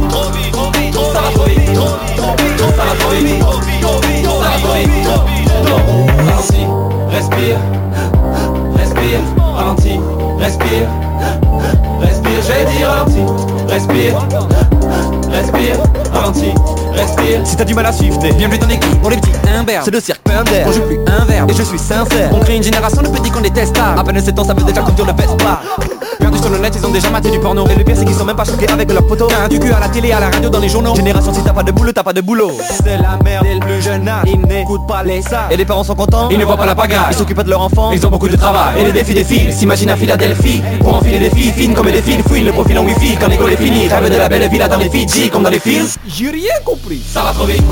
Ça 1.14 1.22
va 1.22 1.30
trop 1.34 1.46
vite. 1.46 1.66
Ça 2.76 2.84
va 2.84 2.96
trop 3.00 3.10
vite. 3.12 3.40
Ça 3.40 4.44
va 4.44 4.58
trop 4.62 4.74
vite. 4.76 4.94
Non, 5.66 5.78
ralentis, 6.26 6.68
respire. 7.10 7.58
Respire, 8.76 9.22
ralentis, 9.56 10.00
respire. 10.40 10.88
Respire, 12.50 12.68
j'ai 12.68 12.78
dit 12.78 12.84
ralentis. 12.84 13.26
Respire. 13.68 14.28
Respire, 15.32 15.76
ralentis, 16.12 16.54
respire. 16.94 17.42
Si 17.46 17.56
t'as 17.56 17.64
du 17.64 17.76
mal 17.76 17.86
à 17.86 17.92
suivre, 17.92 18.18
t'es 18.18 18.32
Bienvenue 18.32 18.58
dans 18.58 18.68
l'équipe 18.68 19.02
pour 19.02 19.12
les 19.12 19.18
petits 19.18 19.32
imberbes. 19.56 19.86
C'est 19.86 19.92
le 19.92 20.00
cirque 20.00 20.22
Pinder 20.24 20.64
On 20.66 20.72
joue 20.72 20.82
plus 20.82 21.00
un 21.06 21.26
verbe 21.26 21.52
Et 21.52 21.54
je 21.54 21.62
suis 21.62 21.78
sincère 21.78 22.32
On 22.34 22.40
crée 22.40 22.56
une 22.56 22.64
génération 22.64 23.04
de 23.04 23.08
petits 23.10 23.30
qu'on 23.30 23.42
déteste 23.42 23.78
À 23.78 24.04
peine 24.04 24.20
7 24.20 24.40
ans, 24.40 24.44
ça 24.44 24.54
veut 24.54 24.64
déjà 24.64 24.82
conduire 24.82 25.06
le 25.06 25.14
best 25.14 25.38
pas 25.38 25.62
Perdu 26.18 26.38
sur 26.38 26.50
le 26.50 26.58
net, 26.58 26.74
ils 26.76 26.86
ont 26.86 26.92
déjà 26.92 27.10
maté 27.10 27.30
du 27.30 27.40
porno. 27.40 27.68
Et 27.68 27.76
le 27.76 27.84
pire 27.84 27.96
c'est 27.98 28.06
qu'ils 28.06 28.16
sont 28.16 28.26
même 28.26 28.36
pas 28.36 28.46
choqués 28.46 28.70
avec 28.70 28.92
leurs 28.92 29.06
potos 29.06 29.28
T'as 29.30 29.46
un 29.46 29.48
du 29.48 29.60
cul 29.60 29.72
à 29.72 29.80
la 29.80 29.90
télé, 29.90 30.12
à 30.12 30.20
la 30.20 30.30
radio, 30.30 30.50
dans 30.50 30.60
les 30.60 30.70
journaux. 30.70 30.96
Génération 30.96 31.34
si 31.34 31.44
t'as 31.44 31.54
pas 31.54 31.64
de 31.64 31.72
boulot, 31.72 31.92
t'as 31.92 32.04
pas 32.04 32.14
de 32.14 32.22
boulot. 32.22 32.52
C'est 32.84 32.98
la 32.98 33.18
merde, 33.24 33.46
dès 33.46 33.54
le 33.56 33.60
plus 33.60 33.82
jeune 33.82 34.08
âge. 34.08 34.28
Ils 34.28 34.42
n'écoutent 34.42 34.88
pas 34.88 35.04
les 35.04 35.22
sages. 35.22 35.52
Et 35.52 35.58
les 35.58 35.66
parents 35.66 35.84
sont 35.84 35.96
contents. 35.96 36.30
Ils 36.30 36.40
ne 36.40 36.46
voient 36.46 36.58
pas 36.58 36.66
la 36.66 36.76
pagaille. 36.76 37.00
Ils 37.12 37.18
s'occupent 37.18 37.44
de 37.44 37.50
leur 37.50 37.62
enfant. 37.62 37.92
Ils 37.92 38.06
ont 38.06 38.10
beaucoup 38.10 38.30
de 38.30 38.36
travail. 38.36 38.80
Et 38.80 38.86
les 38.86 38.92
défis 38.92 39.14
défilent, 39.14 39.54
s'imagine 39.54 39.90
à 39.90 39.96
Philadelphie. 39.96 40.62
Pour 40.82 40.96
enfiler 40.96 41.20
des 41.20 41.30
filles 41.30 41.52
fines 41.52 41.74
comme 41.74 41.92
des 41.92 42.02
fils 42.02 42.24
Fouille 42.28 42.42
le 42.42 42.52
profil 42.52 42.78
en 42.80 42.86
wifi 42.86 43.16
quand 43.20 43.28
l'école 43.28 43.54
est 43.54 43.58
finie. 43.58 43.88
Rêve 43.88 44.12
de 44.12 44.18
la 44.18 44.30
belle 44.30 44.50
villa 44.50 44.68
dans 44.68 44.78
les 44.78 44.90
Fidji 44.90 45.30
comme 45.30 45.44
dans 45.44 45.50
les 45.50 45.60
films. 45.60 45.88
J'ai 46.08 46.30
rien 46.30 46.54
compris. 46.66 47.02
Ça 47.06 47.24
va 47.24 47.32
trop 47.32 47.46
vite. 47.46 47.64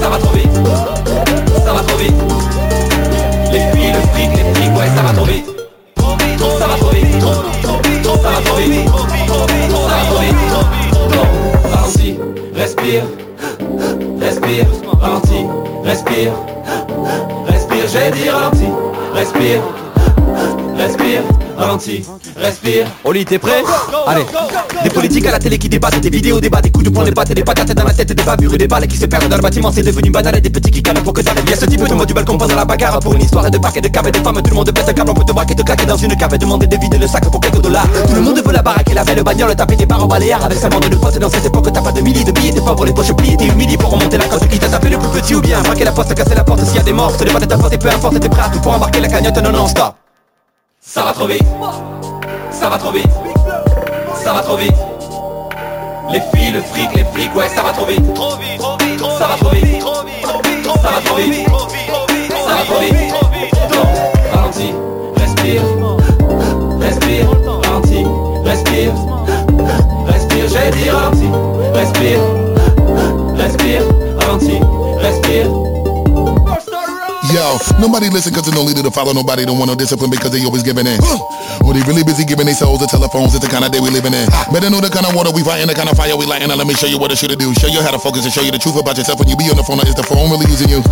Ça 0.00 0.08
va 0.08 0.18
trop 0.18 0.34
vite. 0.34 0.50
Ça 1.64 1.72
va 1.72 1.80
trop 1.80 1.98
vite. 1.98 2.14
Les 3.52 3.60
filles, 3.72 3.92
le 3.92 4.00
fric, 4.12 4.30
les 4.30 4.54
frics, 4.54 4.76
ouais 4.78 4.86
ça 4.94 5.02
va 5.02 5.12
trop 5.12 5.24
vite 5.24 5.59
Respire 12.60 13.04
Respire, 14.20 14.66
respire 15.82 16.32
Respire, 17.46 17.84
j'ai 17.92 18.10
dit 18.12 18.28
ralentis 18.28 18.72
Respire 19.14 19.62
Respire, 20.76 21.22
ralentis, 21.60 22.04
respire. 22.36 22.86
Oli 23.04 23.24
t'es 23.24 23.38
prêt? 23.38 23.62
Allez, 24.06 24.24
des 24.82 24.90
politiques 24.90 25.26
à 25.26 25.32
la 25.32 25.38
télé 25.38 25.58
qui 25.58 25.68
débattent, 25.68 26.00
des 26.00 26.10
vidéos 26.10 26.40
débat, 26.40 26.60
des 26.60 26.70
coups 26.70 26.84
de 26.86 26.90
poing, 26.90 27.04
des 27.04 27.12
pattes, 27.12 27.32
des 27.32 27.44
patates 27.44 27.72
dans 27.72 27.84
la 27.84 27.92
tête, 27.92 28.12
des 28.12 28.22
bavures 28.22 28.54
et 28.54 28.58
des 28.58 28.66
balles 28.66 28.86
qui 28.86 28.96
se 28.96 29.06
perdent 29.06 29.28
dans 29.28 29.36
le 29.36 29.42
bâtiment, 29.42 29.70
c'est 29.72 29.82
devenu 29.82 30.10
banal 30.10 30.36
et 30.36 30.40
des 30.40 30.50
petits 30.50 30.70
qui 30.70 30.82
calment 30.82 31.02
pour 31.02 31.12
que 31.12 31.22
ça 31.22 31.32
Il 31.44 31.50
y 31.50 31.52
a 31.52 31.56
ce 31.56 31.66
type 31.66 31.86
de 31.86 31.94
mot 31.94 32.06
du 32.06 32.14
balcon 32.14 32.38
pendant 32.38 32.54
la 32.54 32.64
bagarre 32.64 33.00
pour 33.00 33.14
une 33.14 33.22
histoire 33.22 33.50
de 33.50 33.58
paquets 33.58 33.80
de 33.80 33.88
caves 33.88 34.08
et 34.08 34.12
de 34.12 34.18
femmes, 34.18 34.40
tout 34.42 34.50
le 34.50 34.56
monde 34.56 34.72
pète 34.72 34.88
un 34.88 34.92
câble, 34.92 35.10
on 35.10 35.14
peut 35.14 35.24
te 35.24 35.32
braquer, 35.32 35.54
te 35.54 35.62
claquer 35.62 35.86
dans 35.86 35.96
une 35.96 36.16
cave 36.16 36.34
et 36.34 36.38
demander 36.38 36.66
de 36.66 36.76
vider 36.76 36.98
le 36.98 37.06
sac 37.06 37.28
pour 37.30 37.40
quelques 37.40 37.60
dollars. 37.60 37.86
Tout 38.08 38.14
le 38.14 38.20
monde 38.22 38.40
veut 38.44 38.52
la 38.52 38.62
baraque 38.62 38.90
et 38.90 38.94
la 38.94 39.04
belle 39.04 39.22
bagnole, 39.22 39.54
taper 39.54 39.76
des 39.76 39.86
barres 39.86 40.04
en 40.04 40.06
baléares 40.06 40.44
avec 40.44 40.58
sa 40.58 40.68
bande 40.68 40.88
de 40.88 40.96
potes. 40.96 41.18
Dans 41.18 41.30
cette 41.30 41.46
époque, 41.46 41.68
t'as 41.72 41.82
pas 41.82 41.92
de 41.92 42.00
milliers 42.00 42.24
de 42.24 42.32
billets, 42.32 42.52
t'es 42.52 42.60
pour 42.60 42.84
les 42.84 42.92
poches 42.92 43.12
pliées, 43.12 43.36
t'es 43.36 43.46
humilié 43.46 43.76
pour 43.76 43.90
remonter 43.90 44.18
la 44.18 44.24
côte 44.24 44.48
qui 44.48 44.58
t'a 44.58 44.68
tapé 44.68 44.88
le 44.88 44.98
plus 44.98 45.20
petit 45.20 45.34
ou 45.34 45.40
bien? 45.40 45.60
Braquer 45.62 45.84
la 45.84 45.92
poste, 45.92 46.14
casser 46.14 46.34
la 46.34 46.44
porte 46.44 46.64
s'il 46.64 46.76
y 46.76 46.78
a 46.78 46.82
des 46.82 46.92
morts, 46.92 47.12
ce 47.18 47.24
n'est 47.24 47.32
pas 47.32 47.40
de 47.40 47.46
ta 47.46 47.58
faute 47.58 47.72
et 47.72 47.78
peu 47.78 47.88
importe, 47.88 48.20
t'es 48.20 48.28
prêt 48.28 48.42
à 48.42 48.48
tout 48.48 48.60
pour 48.60 48.72
embarquer 48.72 49.00
la 49.00 49.08
cagnotte, 49.08 49.38
non 49.38 49.52
non 49.52 49.66
stop. 49.66 49.99
Ça 50.92 51.04
va 51.04 51.12
trop 51.12 51.28
vite. 51.28 51.44
Ça 52.50 52.68
va 52.68 52.76
trop 52.76 52.90
vite. 52.90 53.06
Ça 54.16 54.32
va 54.32 54.40
trop 54.40 54.56
vite. 54.56 54.74
Les 56.10 56.20
filles, 56.34 56.50
le 56.50 56.60
fric, 56.62 56.92
les 56.96 57.04
flics, 57.04 57.32
ouais, 57.36 57.48
ça 57.48 57.62
va 57.62 57.70
trop 57.70 57.86
vite. 57.86 58.04
Ça 58.16 59.28
va 59.28 59.36
trop 59.36 59.50
vite. 59.50 59.80
Ça 60.80 60.88
va 60.88 61.00
trop 61.04 61.14
vite. 61.14 61.46
Ça 61.46 62.54
va 62.56 62.64
trop 62.64 62.80
vite. 62.80 63.14
Non, 63.72 63.84
ralentis, 64.34 64.74
respire. 65.14 65.62
Respire, 66.80 67.26
ralentis, 67.62 68.06
respire. 68.44 68.92
Respire, 70.08 70.48
j'ai 70.48 70.70
dit 70.72 70.90
ralentis. 70.90 71.30
Respire. 71.72 72.18
Respire, 73.36 73.82
ralentis, 74.18 74.60
respire. 74.98 75.46
Yo, 77.30 77.54
nobody 77.78 78.10
listen 78.10 78.34
cause 78.34 78.42
there's 78.42 78.58
no 78.58 78.66
leader 78.66 78.82
to 78.82 78.90
follow. 78.90 79.14
Nobody 79.14 79.46
don't 79.46 79.54
want 79.54 79.70
no 79.70 79.78
discipline 79.78 80.10
because 80.10 80.34
they 80.34 80.42
always 80.42 80.66
giving 80.66 80.82
in. 80.82 80.98
or 81.62 81.70
they 81.70 81.82
really 81.86 82.02
busy 82.02 82.26
giving 82.26 82.42
their 82.50 82.58
souls 82.58 82.82
to 82.82 82.90
telephones. 82.90 83.38
It's 83.38 83.44
the 83.44 83.50
kind 83.50 83.62
of 83.62 83.70
day 83.70 83.78
we 83.78 83.86
living 83.94 84.10
in. 84.10 84.26
Better 84.50 84.66
know 84.66 84.82
the 84.82 84.90
kind 84.90 85.06
of 85.06 85.14
water 85.14 85.30
we 85.30 85.46
fighting, 85.46 85.70
the 85.70 85.78
kind 85.78 85.86
of 85.86 85.94
fire 85.94 86.18
we 86.18 86.26
lighting. 86.26 86.50
Now 86.50 86.58
let 86.58 86.66
me 86.66 86.74
show 86.74 86.90
you 86.90 86.98
what 86.98 87.14
I 87.14 87.16
should 87.16 87.30
do. 87.38 87.54
Show 87.54 87.70
you 87.70 87.86
how 87.86 87.94
to 87.94 88.02
focus 88.02 88.26
and 88.26 88.34
show 88.34 88.42
you 88.42 88.50
the 88.50 88.58
truth 88.58 88.74
about 88.74 88.98
yourself 88.98 89.22
when 89.22 89.30
you 89.30 89.38
be 89.38 89.46
on 89.46 89.54
the 89.54 89.62
phone. 89.62 89.78
Or 89.78 89.86
is 89.86 89.94
the 89.94 90.02
phone 90.02 90.26
really 90.26 90.50
using 90.50 90.66
you? 90.66 90.82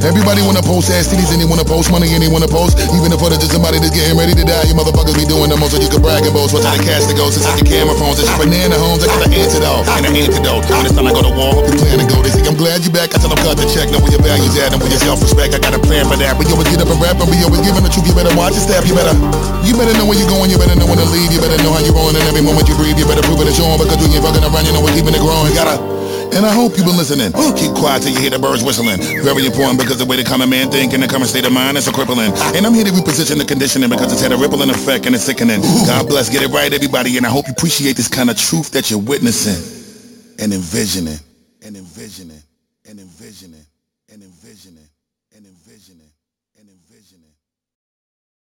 Everybody 0.00 0.40
wanna 0.40 0.64
post 0.64 0.88
ass 0.88 1.12
titties 1.12 1.28
and 1.36 1.44
they 1.44 1.48
wanna 1.48 1.68
post 1.68 1.92
money 1.92 2.08
and 2.16 2.24
they 2.24 2.32
wanna 2.32 2.48
post. 2.48 2.80
Even 2.96 3.12
if 3.12 3.20
it's 3.20 3.44
just 3.44 3.52
somebody 3.52 3.76
that's 3.76 3.92
getting 3.92 4.16
ready 4.16 4.32
to 4.32 4.44
die, 4.44 4.64
you 4.64 4.72
motherfuckers 4.72 5.20
be 5.20 5.28
doing 5.28 5.52
the 5.52 5.60
most 5.60 5.76
so 5.76 5.78
you 5.84 5.92
can 5.92 6.00
brag 6.00 6.24
and 6.24 6.32
boast. 6.32 6.56
What's 6.56 6.64
how 6.64 6.72
the 6.72 6.80
cash 6.80 7.04
that 7.12 7.16
goes? 7.20 7.36
It's 7.36 7.44
like 7.44 7.60
the 7.60 7.68
camera 7.68 7.92
phones. 8.00 8.16
It's 8.24 8.32
banana 8.40 8.80
homes. 8.80 9.04
I 9.04 9.12
got 9.12 9.28
the 9.28 9.36
antidote 9.36 9.84
and 9.84 10.08
an 10.08 10.16
antidote. 10.16 10.64
When 10.64 10.88
it's 10.88 10.96
time 10.96 11.04
to 11.04 11.12
go 11.12 11.20
to 11.28 11.32
war, 11.36 11.60
you 11.60 11.76
plan 11.76 12.00
to 12.00 12.08
go. 12.08 12.24
They 12.24 12.32
say 12.32 12.40
I'm 12.48 12.56
glad 12.56 12.80
you 12.88 12.92
back. 12.94 13.12
I 13.12 13.20
tell 13.20 13.28
them 13.28 13.40
cut 13.44 13.60
the 13.60 13.68
check. 13.68 13.92
Know 13.92 14.00
where 14.00 14.16
your 14.16 14.24
values 14.24 14.56
at 14.56 14.72
and 14.72 14.80
where 14.80 14.88
your 14.88 15.02
self-respect. 15.04 15.52
I 15.52 15.60
got 15.60 15.73
a 15.74 15.80
plan 15.82 16.06
for 16.06 16.16
that. 16.16 16.38
We 16.38 16.46
always 16.54 16.70
get 16.70 16.78
up 16.78 16.88
and 16.88 17.00
rap 17.02 17.18
and 17.18 17.26
we 17.26 17.42
always 17.42 17.60
giving 17.66 17.82
the 17.82 17.90
truth. 17.90 18.06
You 18.06 18.14
better 18.14 18.32
watch 18.38 18.54
your 18.54 18.62
step. 18.62 18.86
You 18.86 18.94
better, 18.94 19.14
you 19.66 19.74
better 19.74 19.94
know 19.98 20.06
where 20.06 20.16
you're 20.16 20.30
going. 20.30 20.48
You 20.48 20.58
better 20.58 20.78
know 20.78 20.86
when 20.86 20.98
to 21.02 21.06
leave. 21.10 21.34
You 21.34 21.42
better 21.42 21.58
know 21.66 21.74
how 21.74 21.82
you're 21.82 21.94
rolling. 21.94 22.14
And 22.14 22.26
every 22.30 22.42
moment 22.46 22.70
you 22.70 22.78
breathe, 22.78 22.96
you 22.96 23.04
better 23.04 23.22
prove 23.26 23.42
it 23.42 23.50
and 23.50 23.56
show 23.56 23.66
'em 23.66 23.82
because 23.82 23.98
we 23.98 24.14
ain't 24.14 24.22
fucking 24.22 24.46
around. 24.46 24.64
You 24.64 24.72
know 24.72 24.80
we're 24.80 24.94
keeping 24.94 25.12
it 25.12 25.20
growing. 25.20 25.52
Gotta. 25.52 25.76
And 26.34 26.44
I 26.44 26.50
hope 26.50 26.74
you've 26.76 26.86
been 26.86 26.98
listening. 26.98 27.30
Keep 27.54 27.78
quiet 27.78 28.02
till 28.02 28.10
you 28.10 28.18
hear 28.18 28.30
the 28.30 28.38
birds 28.38 28.64
whistling. 28.64 28.98
Very 29.22 29.46
important 29.46 29.78
because 29.78 29.98
the 29.98 30.04
way 30.04 30.16
the 30.16 30.24
common 30.24 30.50
man 30.50 30.70
think 30.70 30.92
and 30.92 31.02
the 31.02 31.06
common 31.06 31.28
state 31.28 31.46
of 31.46 31.52
mind 31.52 31.78
is 31.78 31.84
so 31.84 31.92
crippling. 31.92 32.32
And 32.58 32.66
I'm 32.66 32.74
here 32.74 32.82
to 32.84 32.90
reposition 32.90 33.38
the 33.38 33.44
conditioning 33.44 33.88
because 33.88 34.10
it's 34.10 34.20
had 34.22 34.32
a 34.32 34.36
rippling 34.36 34.70
effect 34.70 35.06
and 35.06 35.14
it's 35.14 35.22
sickening. 35.22 35.62
God 35.86 36.08
bless, 36.08 36.28
get 36.28 36.42
it 36.42 36.50
right, 36.50 36.72
everybody. 36.72 37.16
And 37.18 37.26
I 37.26 37.30
hope 37.30 37.46
you 37.46 37.52
appreciate 37.52 37.94
this 37.94 38.08
kind 38.08 38.30
of 38.30 38.36
truth 38.36 38.72
that 38.72 38.90
you're 38.90 38.98
witnessing 38.98 39.62
and 40.40 40.52
envisioning 40.52 41.20
and 41.62 41.76
envisioning 41.76 42.42
and 42.88 42.98
envisioning. 42.98 43.64